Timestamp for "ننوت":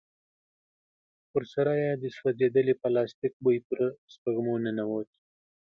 4.63-5.07